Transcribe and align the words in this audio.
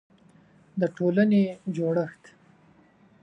د 0.79 0.81
ټولنې 0.97 1.43
جوړښت 1.75 2.23